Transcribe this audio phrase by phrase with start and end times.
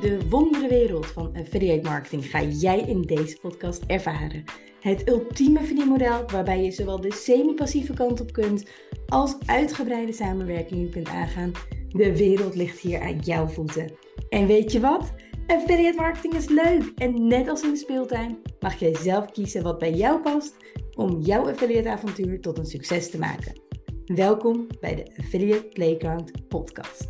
[0.00, 4.44] De wondere wereld van affiliate marketing ga jij in deze podcast ervaren.
[4.80, 8.70] Het ultieme verdienmodel waarbij je zowel de semi-passieve kant op kunt
[9.06, 11.52] als uitgebreide samenwerkingen kunt aangaan.
[11.88, 13.92] De wereld ligt hier aan jouw voeten.
[14.28, 15.12] En weet je wat?
[15.46, 19.78] Affiliate marketing is leuk en net als in de speeltuin mag jij zelf kiezen wat
[19.78, 20.56] bij jou past
[20.94, 23.60] om jouw affiliate avontuur tot een succes te maken.
[24.04, 27.06] Welkom bij de Affiliate Playground podcast.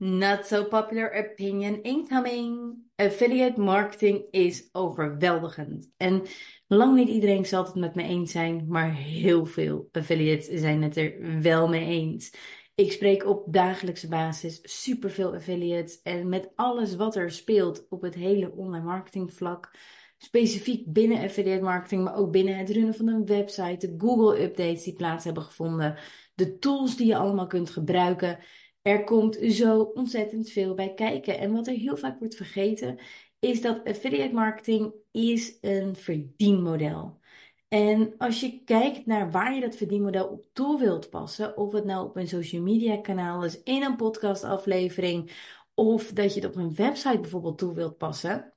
[0.00, 2.76] Not so popular opinion incoming.
[2.96, 5.90] Affiliate marketing is overweldigend.
[5.96, 6.22] En
[6.66, 10.96] lang niet iedereen zal het met me eens zijn, maar heel veel affiliates zijn het
[10.96, 12.32] er wel mee eens.
[12.74, 18.14] Ik spreek op dagelijkse basis superveel affiliates en met alles wat er speelt op het
[18.14, 19.70] hele online marketing vlak,
[20.18, 24.82] specifiek binnen affiliate marketing, maar ook binnen het runnen van een website, de Google updates
[24.82, 25.98] die plaats hebben gevonden,
[26.34, 28.38] de tools die je allemaal kunt gebruiken.
[28.82, 31.38] Er komt zo ontzettend veel bij kijken.
[31.38, 32.98] En wat er heel vaak wordt vergeten,
[33.38, 37.20] is dat affiliate marketing is een verdienmodel.
[37.68, 41.84] En als je kijkt naar waar je dat verdienmodel op toe wilt passen, of het
[41.84, 45.30] nou op een social media kanaal is, in een podcastaflevering,
[45.74, 48.52] of dat je het op een website bijvoorbeeld toe wilt passen,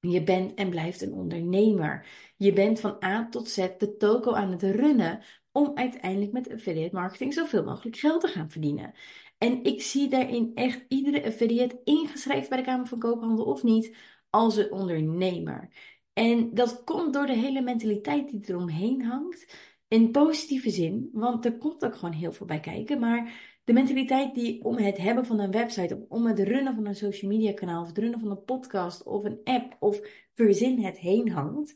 [0.00, 2.06] je bent en blijft een ondernemer.
[2.36, 5.22] Je bent van A tot Z de toko aan het runnen
[5.52, 8.94] om uiteindelijk met affiliate marketing zoveel mogelijk geld te gaan verdienen.
[9.42, 13.96] En ik zie daarin echt iedere affiliate ingeschreven bij de Kamer van Koophandel of niet
[14.30, 15.68] als een ondernemer.
[16.12, 19.56] En dat komt door de hele mentaliteit die eromheen hangt.
[19.88, 22.98] In positieve zin, want er komt ook gewoon heel veel bij kijken.
[22.98, 23.32] Maar
[23.64, 26.94] de mentaliteit die om het hebben van een website, of om het runnen van een
[26.94, 30.00] social media kanaal, of het runnen van een podcast, of een app, of
[30.34, 31.74] verzin het heen hangt.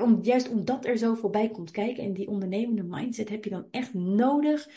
[0.00, 3.66] Om, juist omdat er zoveel bij komt kijken en die ondernemende mindset heb je dan
[3.70, 4.68] echt nodig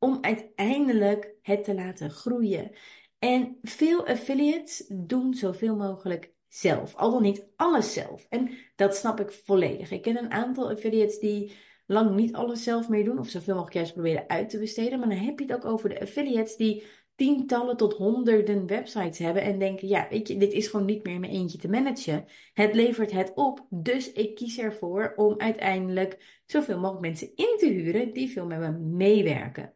[0.00, 2.70] om uiteindelijk het te laten groeien.
[3.18, 8.26] En veel affiliates doen zoveel mogelijk zelf, al dan niet alles zelf.
[8.28, 9.90] En dat snap ik volledig.
[9.90, 11.52] Ik ken een aantal affiliates die
[11.86, 14.98] lang niet alles zelf meer doen, of zoveel mogelijk juist proberen uit te besteden.
[14.98, 16.84] Maar dan heb je het ook over de affiliates die
[17.14, 21.14] tientallen tot honderden websites hebben en denken, ja, weet je, dit is gewoon niet meer
[21.14, 22.24] in mijn eentje te managen.
[22.52, 27.66] Het levert het op, dus ik kies ervoor om uiteindelijk zoveel mogelijk mensen in te
[27.66, 29.74] huren die veel met me meewerken.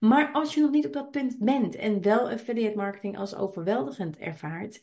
[0.00, 4.18] Maar als je nog niet op dat punt bent en wel affiliate marketing als overweldigend
[4.18, 4.82] ervaart,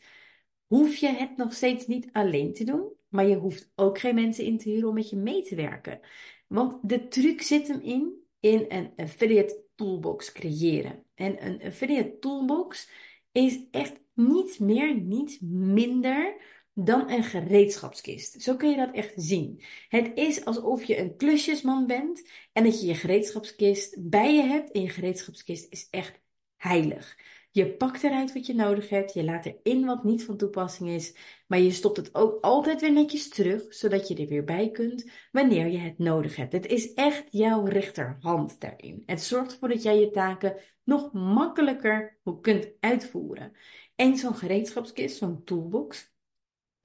[0.67, 4.43] hoef je het nog steeds niet alleen te doen, maar je hoeft ook geen mensen
[4.43, 5.99] in te huren om met je mee te werken.
[6.47, 11.03] Want de truc zit hem in, in een affiliate toolbox creëren.
[11.15, 12.89] En een affiliate toolbox
[13.31, 16.35] is echt niets meer, niets minder
[16.79, 18.41] dan een gereedschapskist.
[18.41, 19.63] Zo kun je dat echt zien.
[19.89, 24.71] Het is alsof je een klusjesman bent en dat je je gereedschapskist bij je hebt.
[24.71, 26.19] En je gereedschapskist is echt
[26.55, 27.17] heilig.
[27.51, 31.15] Je pakt eruit wat je nodig hebt, je laat erin wat niet van toepassing is,
[31.47, 35.09] maar je stopt het ook altijd weer netjes terug, zodat je er weer bij kunt
[35.31, 36.53] wanneer je het nodig hebt.
[36.53, 39.03] Het is echt jouw rechterhand daarin.
[39.05, 43.51] Het zorgt ervoor dat jij je taken nog makkelijker kunt uitvoeren.
[43.95, 46.15] En zo'n gereedschapskist, zo'n toolbox,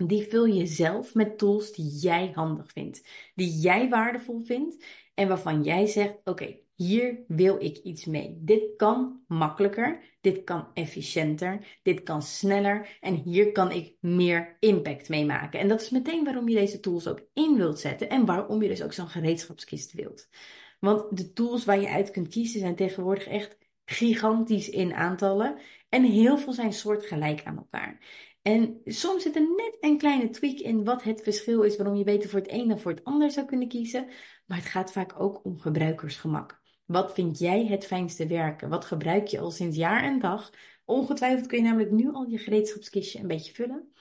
[0.06, 5.28] die vul je zelf met tools die jij handig vindt, die jij waardevol vindt en
[5.28, 8.38] waarvan jij zegt: Oké, hier wil ik iets mee.
[8.40, 15.08] Dit kan makkelijker, dit kan efficiënter, dit kan sneller en hier kan ik meer impact
[15.08, 15.60] mee maken.
[15.60, 18.68] En dat is meteen waarom je deze tools ook in wilt zetten en waarom je
[18.68, 20.28] dus ook zo'n gereedschapskist wilt.
[20.80, 25.58] Want de tools waar je uit kunt kiezen zijn tegenwoordig echt gigantisch in aantallen
[25.88, 27.98] en heel veel zijn soortgelijk aan elkaar.
[28.42, 32.04] En soms zit er net een kleine tweak in wat het verschil is, waarom je
[32.04, 34.08] beter voor het een dan voor het ander zou kunnen kiezen.
[34.46, 36.60] Maar het gaat vaak ook om gebruikersgemak.
[36.86, 38.68] Wat vind jij het fijnste werken?
[38.68, 40.50] Wat gebruik je al sinds jaar en dag?
[40.84, 43.92] Ongetwijfeld kun je namelijk nu al je gereedschapskistje een beetje vullen.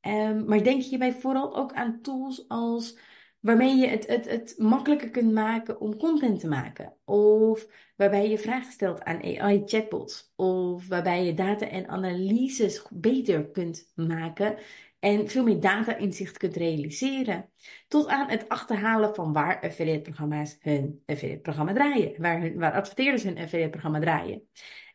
[0.00, 2.98] Um, maar denk hierbij vooral ook aan tools als
[3.46, 6.96] waarmee je het, het, het makkelijker kunt maken om content te maken.
[7.04, 7.66] Of
[7.96, 10.32] waarbij je vragen stelt aan AI-chatbots.
[10.36, 14.56] Of waarbij je data en analyses beter kunt maken
[14.98, 17.50] en veel meer data-inzicht kunt realiseren.
[17.88, 22.14] Tot aan het achterhalen van waar affiliate-programma's hun affiliate-programma draaien.
[22.18, 24.48] Waar, hun, waar adverteerders hun affiliate-programma draaien.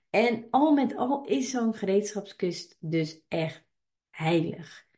[0.10, 3.66] En al met al is zo'n gereedschapskust dus echt
[4.10, 4.90] heilig.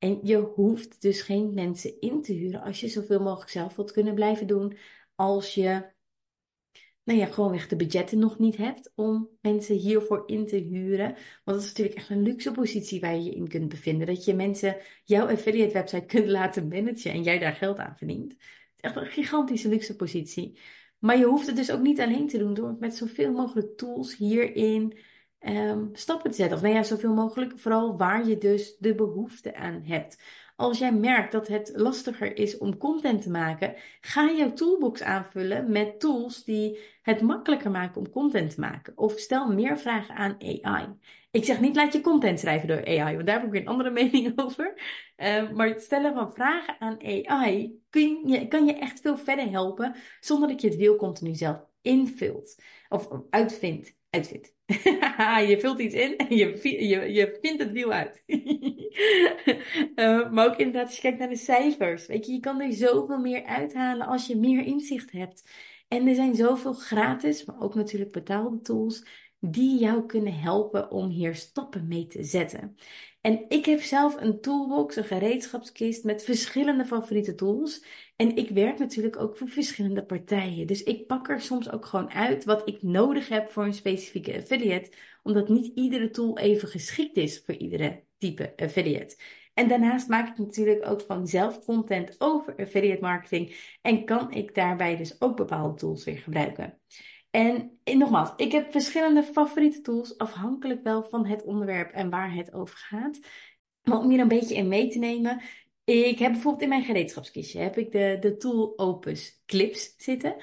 [0.00, 3.92] En je hoeft dus geen mensen in te huren als je zoveel mogelijk zelf wilt
[3.92, 4.76] kunnen blijven doen.
[5.14, 5.92] Als je
[7.04, 11.06] nou ja, gewoonweg de budgetten nog niet hebt om mensen hiervoor in te huren.
[11.44, 14.06] Want dat is natuurlijk echt een luxe positie waar je je in kunt bevinden.
[14.06, 18.36] Dat je mensen jouw affiliate website kunt laten managen en jij daar geld aan verdient.
[18.76, 20.58] Echt een gigantische luxe positie.
[20.98, 24.16] Maar je hoeft het dus ook niet alleen te doen door met zoveel mogelijk tools
[24.16, 24.98] hierin
[25.48, 26.56] um, stappen te zetten.
[26.56, 30.22] Of nou ja, zoveel mogelijk, vooral waar je dus de behoefte aan hebt.
[30.56, 35.70] Als jij merkt dat het lastiger is om content te maken, ga jouw toolbox aanvullen
[35.70, 38.92] met tools die het makkelijker maken om content te maken.
[38.96, 40.86] Of stel meer vragen aan AI.
[41.30, 43.68] Ik zeg niet laat je content schrijven door AI, want daar heb ik weer een
[43.68, 44.74] andere mening over.
[45.16, 49.94] Uh, maar het stellen van vragen aan AI je, kan je echt veel verder helpen
[50.20, 53.98] zonder dat je het wiel continu zelf invult of uitvindt.
[54.10, 54.54] Uitvindt.
[55.50, 56.58] je vult iets in en je,
[56.88, 58.22] je, je vindt het wiel uit.
[59.94, 62.06] uh, maar ook inderdaad, als je kijkt naar de cijfers.
[62.06, 65.50] Weet je, je kan er zoveel meer uithalen als je meer inzicht hebt.
[65.88, 69.04] En er zijn zoveel gratis, maar ook natuurlijk betaalde tools
[69.40, 72.76] die jou kunnen helpen om hier stappen mee te zetten.
[73.20, 77.84] En ik heb zelf een toolbox, een gereedschapskist met verschillende favoriete tools.
[78.16, 80.66] En ik werk natuurlijk ook voor verschillende partijen.
[80.66, 84.36] Dus ik pak er soms ook gewoon uit wat ik nodig heb voor een specifieke
[84.36, 84.92] affiliate.
[85.22, 89.16] Omdat niet iedere tool even geschikt is voor iedere type affiliate.
[89.54, 93.76] En daarnaast maak ik natuurlijk ook van zelf content over affiliate marketing.
[93.82, 96.78] En kan ik daarbij dus ook bepaalde tools weer gebruiken.
[97.30, 102.34] En, en nogmaals, ik heb verschillende favoriete tools, afhankelijk wel van het onderwerp en waar
[102.34, 103.20] het over gaat.
[103.82, 105.40] Maar om hier een beetje in mee te nemen,
[105.84, 110.36] ik heb bijvoorbeeld in mijn gereedschapskistje heb ik de, de tool Opus Clips zitten.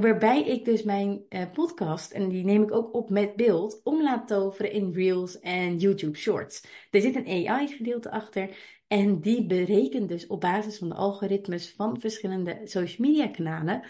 [0.00, 4.02] Waarbij ik dus mijn uh, podcast, en die neem ik ook op met beeld, om
[4.02, 6.64] laat toveren in Reels en YouTube Shorts.
[6.90, 8.56] Er zit een AI-gedeelte achter
[8.86, 13.82] en die berekent dus op basis van de algoritmes van verschillende social media kanalen.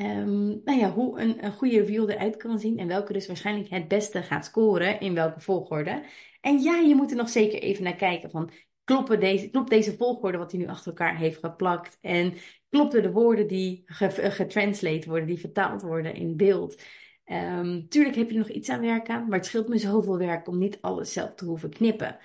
[0.00, 3.68] Um, nou ja, hoe een, een goede reel eruit kan zien en welke dus waarschijnlijk
[3.68, 6.02] het beste gaat scoren in welke volgorde.
[6.40, 8.50] En ja, je moet er nog zeker even naar kijken van
[8.84, 11.98] kloppen deze, klopt deze volgorde wat hij nu achter elkaar heeft geplakt?
[12.00, 12.34] En
[12.70, 16.82] kloppen de woorden die getranslate worden, die vertaald worden in beeld?
[17.26, 20.48] Um, tuurlijk heb je nog iets aan werk aan, maar het scheelt me zoveel werk
[20.48, 22.18] om niet alles zelf te hoeven knippen.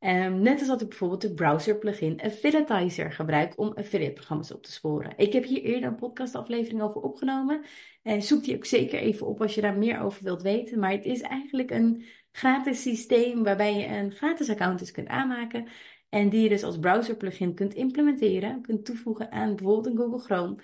[0.00, 4.62] Um, net als dat ik bijvoorbeeld de browser plugin Affiliatizer gebruik om affiliate programma's op
[4.62, 5.12] te sporen.
[5.16, 7.64] Ik heb hier eerder een podcastaflevering over opgenomen.
[8.02, 10.78] En zoek die ook zeker even op als je daar meer over wilt weten.
[10.78, 15.68] Maar het is eigenlijk een gratis systeem waarbij je een gratis account dus kunt aanmaken.
[16.08, 20.18] En die je dus als browser plugin kunt implementeren, kunt toevoegen aan bijvoorbeeld een Google
[20.18, 20.56] Chrome.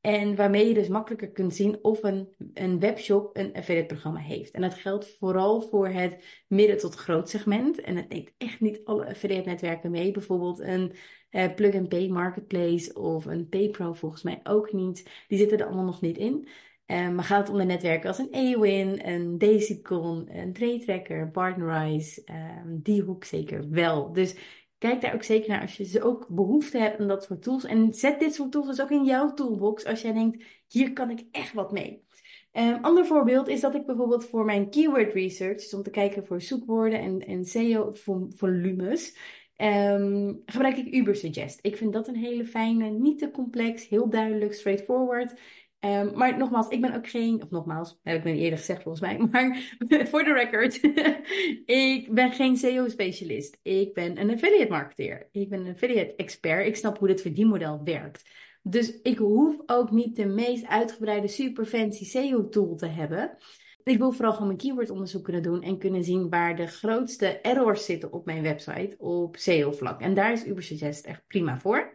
[0.00, 4.50] En waarmee je dus makkelijker kunt zien of een, een webshop een affiliate programma heeft.
[4.50, 7.80] En dat geldt vooral voor het midden tot groot segment.
[7.80, 10.10] En het neemt echt niet alle affiliate netwerken mee.
[10.10, 10.92] Bijvoorbeeld een
[11.30, 15.24] uh, plug-and-pay marketplace of een PayPro volgens mij ook niet.
[15.28, 16.48] Die zitten er allemaal nog niet in.
[16.86, 22.22] Um, maar gaat om de netwerken als een Awin, een Daisycon, een Trade Partnerize,
[22.64, 24.12] um, die hoek zeker wel.
[24.12, 24.36] Dus
[24.78, 27.64] Kijk daar ook zeker naar als je ze ook behoefte hebt aan dat soort tools.
[27.64, 31.10] En zet dit soort tools dus ook in jouw toolbox als jij denkt, hier kan
[31.10, 32.06] ik echt wat mee.
[32.52, 35.90] Een um, ander voorbeeld is dat ik bijvoorbeeld voor mijn keyword research, dus om te
[35.90, 39.16] kijken voor zoekwoorden en, en SEO-volumes,
[39.56, 41.58] um, gebruik ik Ubersuggest.
[41.62, 45.40] Ik vind dat een hele fijne, niet te complex, heel duidelijk, straightforward.
[45.80, 49.02] Um, maar nogmaals, ik ben ook geen, of nogmaals, heb ik niet eerder gezegd volgens
[49.02, 49.76] mij, maar
[50.08, 50.80] voor de record,
[51.96, 53.58] ik ben geen SEO-specialist.
[53.62, 55.28] Ik ben een affiliate marketeer.
[55.32, 56.66] Ik ben een affiliate expert.
[56.66, 58.30] Ik snap hoe dit verdienmodel werkt.
[58.62, 63.36] Dus ik hoef ook niet de meest uitgebreide, super fancy SEO-tool te hebben.
[63.82, 67.84] Ik wil vooral gewoon mijn keywordonderzoek kunnen doen en kunnen zien waar de grootste errors
[67.84, 70.00] zitten op mijn website op SEO-vlak.
[70.00, 71.92] En daar is Ubersuggest echt prima voor.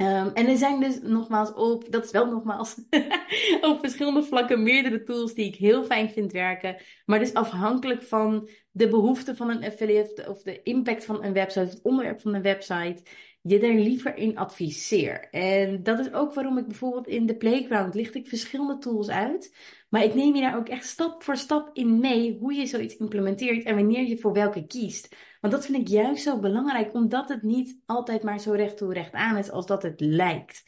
[0.00, 2.74] Um, en er zijn dus nogmaals op, dat is wel nogmaals,
[3.60, 6.76] op verschillende vlakken meerdere tools die ik heel fijn vind werken.
[7.04, 11.60] Maar dus afhankelijk van de behoeften van een affiliate of de impact van een website,
[11.60, 13.02] het onderwerp van een website,
[13.42, 15.28] je er liever in adviseer.
[15.30, 19.54] En dat is ook waarom ik bijvoorbeeld in de Playground licht ik verschillende tools uit.
[19.88, 22.96] Maar ik neem je daar ook echt stap voor stap in mee hoe je zoiets
[22.96, 25.16] implementeert en wanneer je voor welke kiest.
[25.40, 28.92] Want dat vind ik juist zo belangrijk, omdat het niet altijd maar zo recht toe
[28.92, 30.64] recht aan is als dat het lijkt.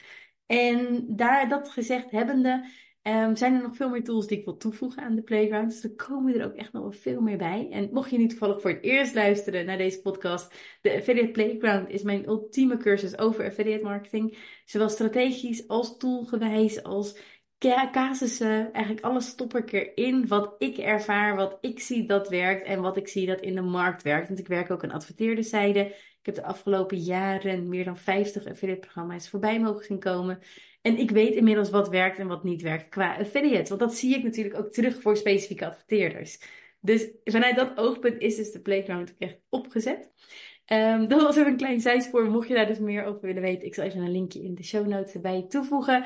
[0.47, 2.65] En daar dat gezegd hebbende,
[3.03, 5.71] um, zijn er nog veel meer tools die ik wil toevoegen aan de Playground.
[5.71, 7.69] Dus er komen er ook echt nog wel veel meer bij.
[7.71, 11.89] En mocht je nu toevallig voor het eerst luisteren naar deze podcast, de Affiliate Playground
[11.89, 14.39] is mijn ultieme cursus over affiliate marketing.
[14.65, 17.19] Zowel strategisch als toolgewijs, als
[17.69, 22.81] casussen, eigenlijk alles stop ik erin wat ik ervaar, wat ik zie dat werkt en
[22.81, 24.29] wat ik zie dat in de markt werkt.
[24.29, 25.81] Want ik werk ook aan adverteerderzijde.
[26.21, 30.39] Ik heb de afgelopen jaren meer dan 50 affiliate programma's voorbij mogen zien komen.
[30.83, 33.69] En ik weet inmiddels wat werkt en wat niet werkt qua affiliate.
[33.69, 36.39] Want dat zie ik natuurlijk ook terug voor specifieke adverteerders.
[36.81, 40.11] Dus vanuit dat oogpunt is dus de Playground echt opgezet.
[40.73, 42.31] Um, dat was even een klein zijspoor.
[42.31, 44.63] Mocht je daar dus meer over willen weten, ik zal even een linkje in de
[44.63, 46.05] show notes erbij toevoegen.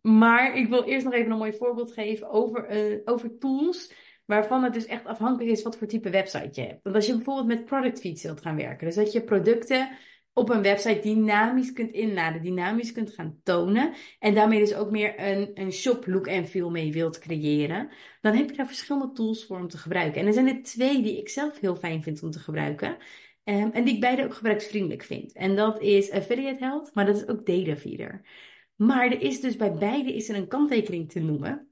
[0.00, 3.92] Maar ik wil eerst nog even een mooi voorbeeld geven over, uh, over tools
[4.24, 6.82] waarvan het dus echt afhankelijk is wat voor type website je hebt.
[6.82, 9.88] Want als je bijvoorbeeld met product feeds wilt gaan werken, dus dat je producten
[10.32, 13.92] op een website dynamisch kunt inladen, dynamisch kunt gaan tonen.
[14.18, 17.88] En daarmee dus ook meer een, een shop look en feel mee wilt creëren.
[18.20, 20.20] Dan heb je daar verschillende tools voor om te gebruiken.
[20.20, 22.96] En er zijn er twee die ik zelf heel fijn vind om te gebruiken.
[23.44, 25.32] Um, en die ik beide ook gebruiksvriendelijk vind.
[25.32, 28.20] En dat is Affiliate Health, maar dat is ook Datafeeder.
[28.76, 31.66] Maar er is dus bij beide is er een kanttekening te noemen.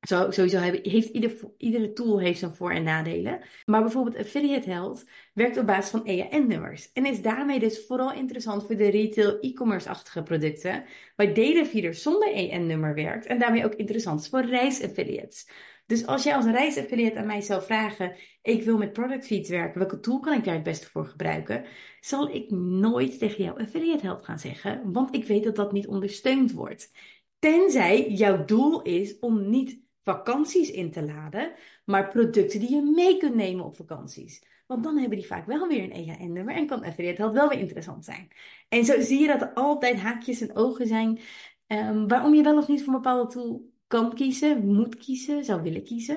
[0.00, 3.40] Zo, sowieso heeft ieder, iedere tool heeft zijn voor- en nadelen.
[3.64, 5.04] Maar bijvoorbeeld Affiliate Health
[5.34, 6.92] werkt op basis van EAN-nummers.
[6.92, 10.84] En is daarmee dus vooral interessant voor de retail e-commerce-achtige producten.
[11.16, 13.26] Waar Datafeeder zonder EAN-nummer werkt.
[13.26, 15.48] En daarmee ook interessant is voor reisaffiliates.
[15.92, 19.78] Dus als jij als reisaffiliate aan mij zou vragen: ik wil met product feeds werken,
[19.78, 21.64] welke tool kan ik daar het beste voor gebruiken?
[22.00, 25.86] Zal ik nooit tegen jou Affiliate Health gaan zeggen, want ik weet dat dat niet
[25.86, 26.92] ondersteund wordt.
[27.38, 31.52] Tenzij jouw doel is om niet vakanties in te laden,
[31.84, 34.44] maar producten die je mee kunt nemen op vakanties.
[34.66, 37.58] Want dan hebben die vaak wel weer een EHN-nummer en kan affiliate health wel weer
[37.58, 38.28] interessant zijn.
[38.68, 41.18] En zo zie je dat er altijd haakjes en ogen zijn
[41.66, 45.62] um, waarom je wel of niet voor een bepaalde tool kan kiezen, moet kiezen, zou
[45.62, 46.16] willen kiezen.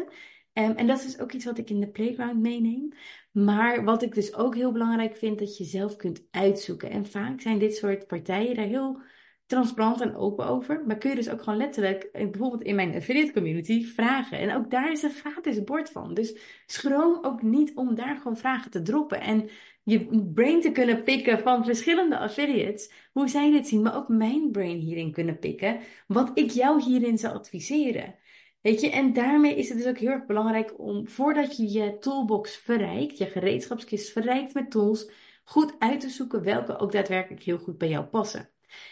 [0.53, 2.93] Um, en dat is dus ook iets wat ik in de playground meeneem.
[3.31, 6.89] Maar wat ik dus ook heel belangrijk vind, dat je zelf kunt uitzoeken.
[6.89, 9.01] En vaak zijn dit soort partijen daar heel
[9.45, 10.83] transparant en open over.
[10.85, 14.37] Maar kun je dus ook gewoon letterlijk, eh, bijvoorbeeld in mijn affiliate community, vragen.
[14.39, 16.13] En ook daar is een gratis bord van.
[16.13, 19.21] Dus schroom ook niet om daar gewoon vragen te droppen.
[19.21, 19.49] En
[19.85, 22.91] je brain te kunnen pikken van verschillende affiliates.
[23.11, 25.79] Hoe zij dit zien, maar ook mijn brain hierin kunnen pikken.
[26.07, 28.15] Wat ik jou hierin zou adviseren.
[28.61, 31.97] Weet je, en daarmee is het dus ook heel erg belangrijk om, voordat je je
[31.97, 35.09] toolbox verrijkt, je gereedschapskist verrijkt met tools,
[35.43, 38.49] goed uit te zoeken welke ook daadwerkelijk heel goed bij jou passen.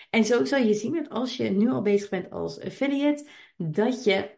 [0.10, 4.04] En zo zal je zien dat als je nu al bezig bent als affiliate, dat
[4.04, 4.30] je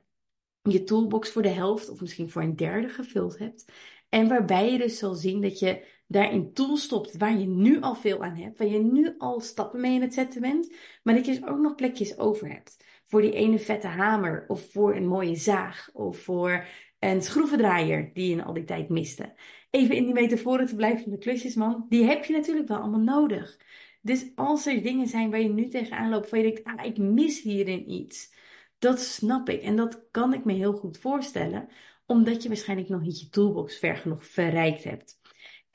[0.61, 3.65] je toolbox voor de helft of misschien voor een derde gevuld hebt.
[4.09, 7.95] En waarbij je dus zal zien dat je daarin tools stopt waar je nu al
[7.95, 11.25] veel aan hebt, waar je nu al stappen mee in het zetten bent, maar dat
[11.25, 12.83] je dus ook nog plekjes over hebt.
[13.05, 16.65] Voor die ene vette hamer, of voor een mooie zaag, of voor
[16.99, 19.33] een schroevendraaier die je al die tijd miste.
[19.69, 22.99] Even in die metaforen te blijven van de klusjesman, die heb je natuurlijk wel allemaal
[22.99, 23.59] nodig.
[24.01, 26.97] Dus als er dingen zijn waar je nu tegenaan loopt, waar je denkt, ah, ik
[26.97, 28.33] mis hierin iets.
[28.79, 31.69] Dat snap ik en dat kan ik me heel goed voorstellen,
[32.05, 35.19] omdat je waarschijnlijk nog niet je toolbox ver genoeg verrijkt hebt.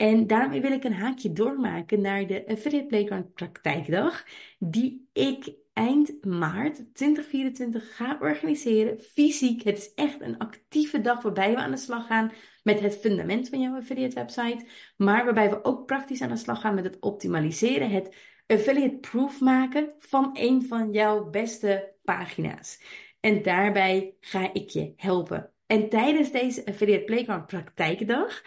[0.01, 4.25] En daarmee wil ik een haakje doormaken naar de Affiliate Playground praktijkdag,
[4.59, 9.63] die ik eind maart 2024 ga organiseren, fysiek.
[9.63, 13.49] Het is echt een actieve dag waarbij we aan de slag gaan met het fundament
[13.49, 14.67] van jouw affiliate website,
[14.97, 18.17] maar waarbij we ook praktisch aan de slag gaan met het optimaliseren, het
[18.47, 22.83] affiliate proof maken van een van jouw beste pagina's.
[23.21, 25.53] En daarbij ga ik je helpen.
[25.67, 28.43] En tijdens deze Affiliate Playground praktijkdag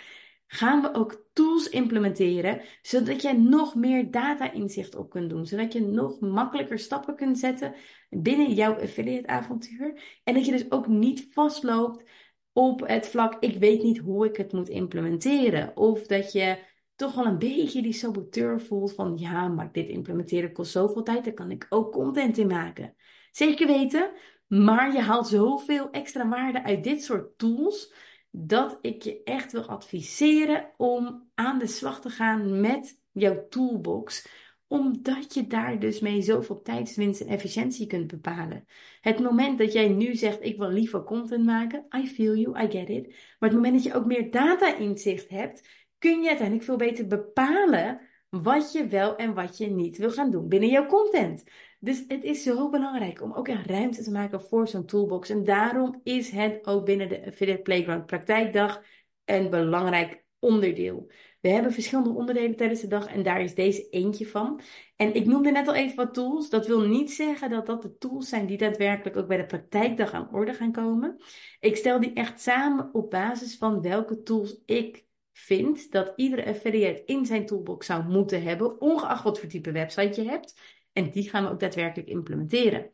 [0.54, 5.82] gaan we ook tools implementeren, zodat jij nog meer data-inzicht op kunt doen, zodat je
[5.82, 7.74] nog makkelijker stappen kunt zetten
[8.10, 10.02] binnen jouw affiliate-avontuur.
[10.24, 12.04] En dat je dus ook niet vastloopt
[12.52, 15.78] op het vlak, ik weet niet hoe ik het moet implementeren.
[15.78, 16.58] Of dat je
[16.96, 21.24] toch wel een beetje die saboteur voelt van, ja, maar dit implementeren kost zoveel tijd,
[21.24, 22.96] daar kan ik ook content in maken.
[23.32, 24.12] Zeker weten,
[24.48, 27.94] maar je haalt zoveel extra waarde uit dit soort tools
[28.36, 34.28] dat ik je echt wil adviseren om aan de slag te gaan met jouw toolbox
[34.68, 38.66] omdat je daar dus mee zoveel tijdswinst en efficiëntie kunt bepalen.
[39.02, 42.72] Het moment dat jij nu zegt, ik wil liever content maken, I feel you, I
[42.72, 43.08] get it.
[43.40, 48.00] Maar het moment dat je ook meer data-inzicht hebt, kun je uiteindelijk veel beter bepalen
[48.42, 51.44] wat je wel en wat je niet wil gaan doen binnen jouw content.
[51.80, 55.30] Dus het is zo belangrijk om ook een ruimte te maken voor zo'n toolbox.
[55.30, 58.84] En daarom is het ook binnen de Affiliate Playground praktijkdag
[59.26, 61.12] een belangrijk onderdeel.
[61.42, 64.62] We hebben verschillende onderdelen tijdens de dag en daar is deze eentje van.
[64.96, 66.50] En ik noemde net al even wat tools.
[66.50, 70.12] Dat wil niet zeggen dat dat de tools zijn die daadwerkelijk ook bij de praktijkdag
[70.12, 71.18] aan orde gaan komen.
[71.60, 77.04] Ik stel die echt samen op basis van welke tools ik vind dat iedere affiliate
[77.06, 80.60] in zijn toolbox zou moeten hebben, ongeacht wat voor type website je hebt.
[80.94, 82.92] En die gaan we ook daadwerkelijk implementeren.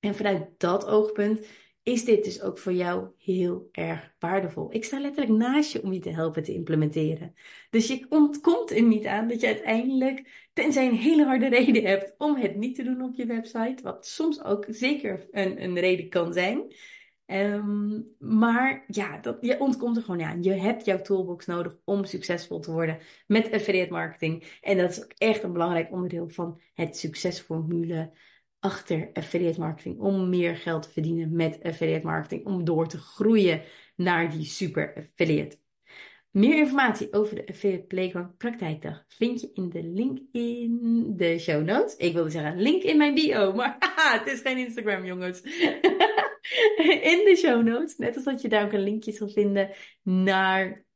[0.00, 1.46] En vanuit dat oogpunt
[1.84, 4.74] is dit dus ook voor jou heel erg waardevol.
[4.74, 7.34] Ik sta letterlijk naast je om je te helpen te implementeren.
[7.70, 12.14] Dus je ontkomt er niet aan dat je uiteindelijk, tenzij een hele harde reden hebt
[12.18, 16.08] om het niet te doen op je website, wat soms ook zeker een, een reden
[16.08, 16.74] kan zijn.
[17.26, 20.42] Ehm, maar ja, dat, je ontkomt er gewoon aan.
[20.42, 24.58] Je hebt jouw toolbox nodig om succesvol te worden met affiliate marketing.
[24.60, 28.12] En dat is ook echt een belangrijk onderdeel van het succesformule
[28.58, 29.98] achter affiliate marketing.
[29.98, 32.46] Om meer geld te verdienen met affiliate marketing.
[32.46, 33.62] Om door te groeien
[33.96, 35.56] naar die super affiliate.
[36.30, 41.64] Meer informatie over de Affiliate Playground praktijkdag vind je in de link in de show
[41.64, 41.96] notes.
[41.96, 43.76] Ik wilde zeggen link in mijn bio, maar
[44.20, 45.42] het is geen Instagram jongens.
[47.12, 49.70] in de show notes, net als dat je daar ook een linkje zal vinden
[50.02, 50.86] naar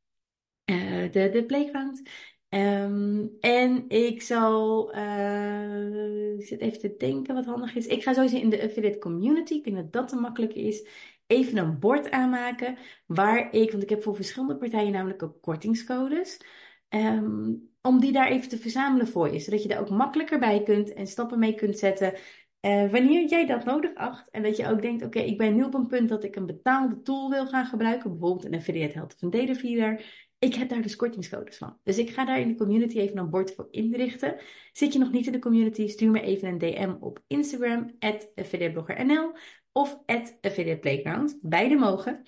[0.65, 2.09] uh, de, de Playground.
[2.49, 7.87] Um, en ik zal, uh, ik zit even te denken wat handig is.
[7.87, 10.87] Ik ga sowieso in de affiliate community, ik denk dat dat te makkelijk is,
[11.27, 16.41] even een bord aanmaken waar ik, want ik heb voor verschillende partijen namelijk ook kortingscodes,
[16.89, 20.63] um, om die daar even te verzamelen voor je, zodat je daar ook makkelijker bij
[20.63, 22.13] kunt en stappen mee kunt zetten.
[22.61, 25.63] Uh, wanneer jij dat nodig acht en dat je ook denkt, oké, ik ben nu
[25.63, 29.13] op een punt dat ik een betaalde tool wil gaan gebruiken, bijvoorbeeld een affiliate health
[29.13, 29.53] of een data
[30.39, 31.77] ik heb daar dus kortingscodes van.
[31.83, 34.35] Dus ik ga daar in de community even een bord voor inrichten.
[34.71, 37.95] Zit je nog niet in de community, stuur me even een DM op Instagram,
[38.35, 39.31] affiliateblogger.nl
[39.71, 39.99] of
[40.41, 41.37] affiliateplayground.
[41.41, 42.23] Beide mogen.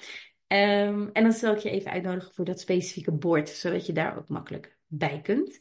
[0.48, 4.18] Um, en dan zal ik je even uitnodigen voor dat specifieke bord, zodat je daar
[4.18, 5.60] ook makkelijk bij kunt.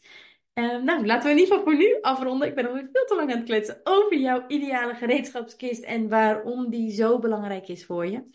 [0.60, 2.48] Um, nou, laten we in ieder geval voor nu afronden.
[2.48, 6.70] Ik ben alweer veel te lang aan het kletsen over jouw ideale gereedschapskist en waarom
[6.70, 8.28] die zo belangrijk is voor je.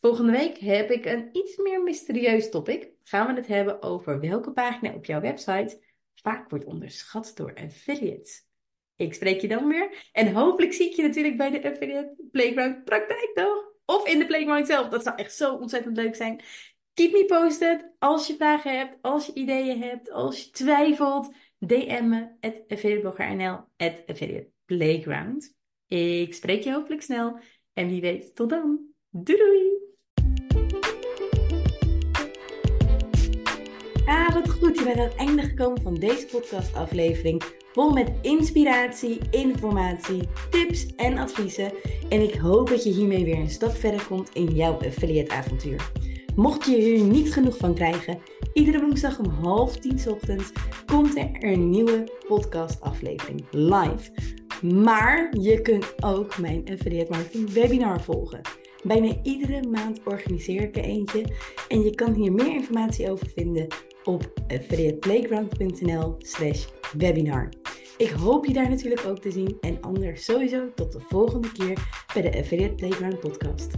[0.00, 2.90] Volgende week heb ik een iets meer mysterieus topic.
[3.02, 5.82] Gaan we het hebben over welke pagina op jouw website
[6.14, 8.46] vaak wordt onderschat door affiliates.
[8.96, 10.08] Ik spreek je dan weer.
[10.12, 13.70] En hopelijk zie ik je natuurlijk bij de Affiliate Playground praktijk toch?
[13.84, 14.88] Of in de Playground zelf.
[14.88, 16.42] Dat zou echt zo ontzettend leuk zijn.
[16.94, 17.90] Keep me posted.
[17.98, 21.30] Als je vragen hebt, als je ideeën hebt, als je twijfelt.
[21.66, 25.56] DM me at affiliateblogger.nl at affiliate playground.
[25.88, 27.38] Ik spreek je hopelijk snel.
[27.72, 28.80] En wie weet, tot dan.
[29.10, 29.80] Doei doei!
[34.06, 34.78] Ah, wat goed.
[34.78, 37.42] Je bent aan het einde gekomen van deze podcastaflevering.
[37.72, 41.72] Vol met inspiratie, informatie, tips en adviezen.
[42.08, 45.92] En ik hoop dat je hiermee weer een stap verder komt in jouw affiliate avontuur.
[46.36, 48.18] Mocht je hier niet genoeg van krijgen,
[48.52, 50.52] iedere woensdag om half tien ochtends
[50.86, 54.10] komt er een nieuwe podcastaflevering live.
[54.62, 58.40] Maar je kunt ook mijn affiliate marketing webinar volgen.
[58.82, 61.24] Bijna iedere maand organiseer ik er eentje
[61.68, 63.66] en je kan hier meer informatie over vinden
[64.04, 67.48] op affiliateplayground.nl slash webinar.
[67.96, 72.06] Ik hoop je daar natuurlijk ook te zien en anders sowieso tot de volgende keer
[72.14, 73.74] bij de Affiliate Playground podcast.